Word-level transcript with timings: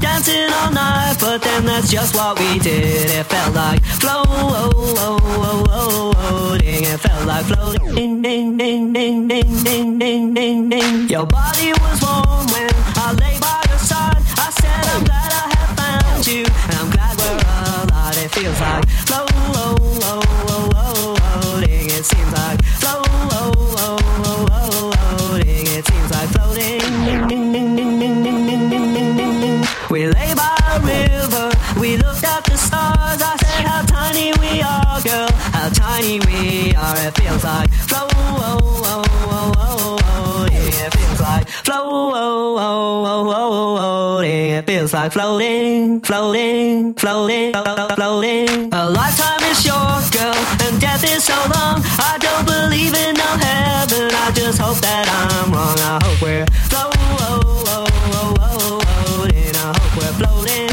dancing 0.00 0.50
all 0.52 0.70
night, 0.70 1.16
but 1.20 1.42
then 1.42 1.64
that's 1.66 1.90
just 1.90 2.14
what 2.14 2.38
we 2.38 2.58
did. 2.58 3.10
It 3.10 3.24
felt 3.26 3.54
like 3.54 3.82
floating. 3.84 4.94
It 6.84 6.98
felt 7.00 7.26
like 7.26 7.44
floating. 7.46 8.24
Your 11.08 11.26
body 11.26 11.72
was 11.72 12.00
warm 12.02 12.46
when 12.52 12.70
I 12.96 13.12
lay 13.20 13.38
by 13.40 13.62
your 13.68 13.78
side. 13.78 14.22
I 14.36 14.50
said 14.60 14.86
I'm 14.92 15.04
glad 15.04 15.32
I 15.32 15.34
have 15.56 15.72
found 15.78 16.26
you, 16.26 16.44
and 16.44 16.74
I'm 16.74 16.90
glad 16.90 17.16
we're 17.18 17.38
alive. 17.82 18.18
It 18.24 18.30
feels 18.30 18.60
like 18.60 18.88
floating. 19.06 19.36
It 21.90 22.04
seems 22.04 22.32
like 22.32 22.57
feels 44.68 44.92
like 44.92 45.12
floating, 45.12 46.00
floating, 46.00 46.94
floating, 46.94 47.52
flo- 47.52 47.88
floating. 47.96 48.72
A 48.72 48.90
lifetime 48.90 49.42
is 49.50 49.62
short, 49.62 50.04
girl, 50.12 50.34
and 50.64 50.80
death 50.80 51.02
is 51.04 51.24
so 51.24 51.34
long. 51.54 51.82
I 51.98 52.18
don't 52.20 52.46
believe 52.46 52.94
in 52.94 53.14
no 53.14 53.30
heaven. 53.46 54.10
I 54.12 54.30
just 54.34 54.58
hope 54.60 54.78
that 54.78 55.06
I'm 55.08 55.52
wrong. 55.52 55.78
I 55.78 55.98
hope 56.04 56.22
we're 56.22 56.46
floating. 56.68 56.98
I 59.56 59.78
floating. 60.18 60.68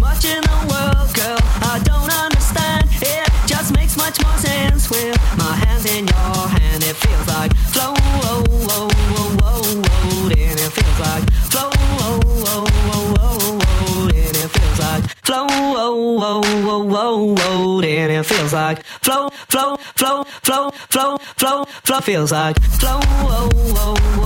Much 0.00 0.24
in 0.24 0.42
the 0.42 0.58
world, 0.70 1.14
girl, 1.14 1.38
I 1.62 1.80
don't 1.84 2.12
understand. 2.24 2.88
It 3.00 3.30
just 3.46 3.72
makes 3.74 3.96
much 3.96 4.20
more 4.22 4.36
sense 4.38 4.90
with 4.90 5.16
my 5.38 5.54
hands 5.64 5.86
in 5.86 6.06
your 6.06 6.48
hand. 6.58 6.82
It 6.82 6.96
feels 6.96 7.28
like 7.28 7.56
flow, 7.72 7.95
it 18.16 18.24
feels 18.24 18.52
like. 18.52 18.84
Flow, 18.84 19.28
flow, 19.48 19.76
flow, 19.76 20.24
flow, 20.24 20.70
flow, 20.90 21.16
flow, 21.18 21.64
flow, 21.64 22.00
feels 22.00 22.32
like. 22.32 22.60
Flow, 22.60 23.00
oh, 23.02 23.50
oh, 23.54 23.96
oh, 23.98 24.25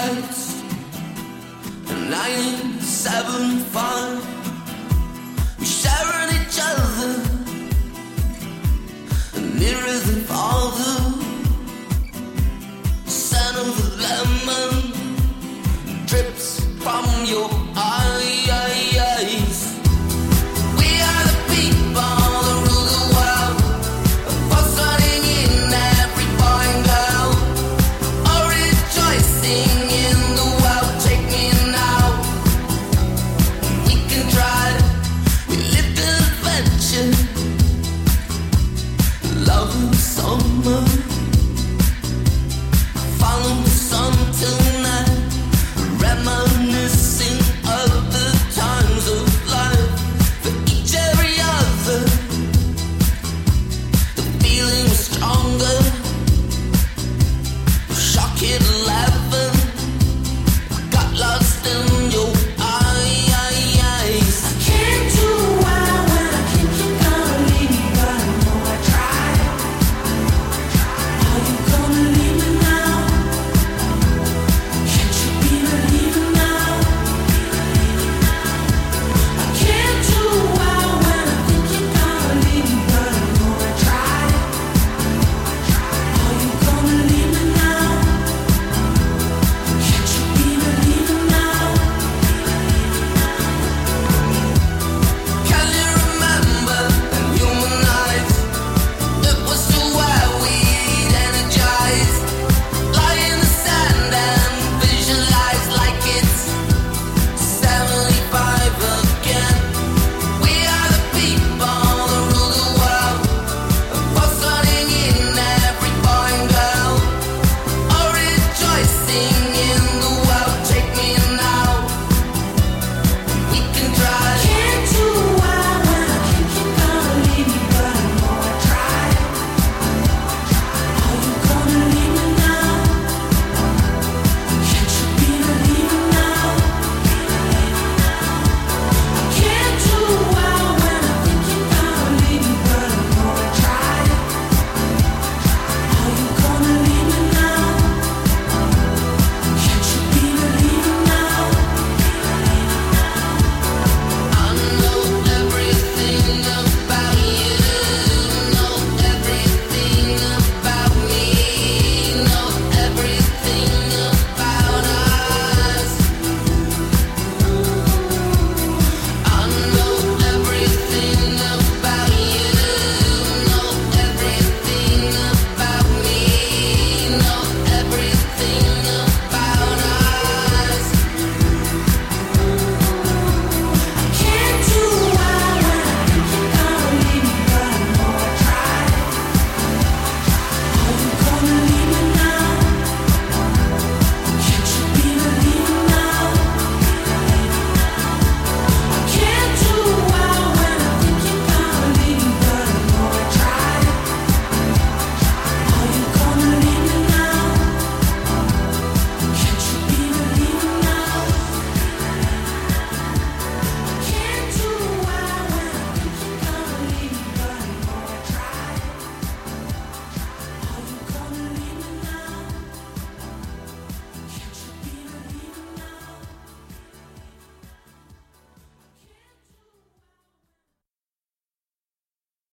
lights. 0.00 0.62
975 2.10 4.37